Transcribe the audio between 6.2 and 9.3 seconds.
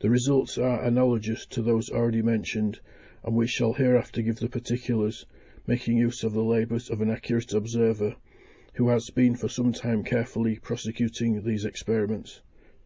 of the labours of an accurate observer, who has